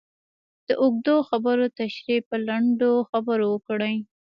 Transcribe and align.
د 0.67 0.69
اوږدو 0.83 1.15
خبرو 1.29 1.65
تشرېح 1.79 2.21
په 2.29 2.35
لنډو 2.47 2.91
خبرو 3.09 3.45
وکړئ. 3.51 3.95